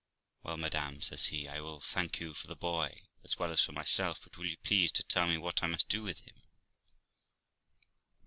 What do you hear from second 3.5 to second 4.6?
as for myself; but will you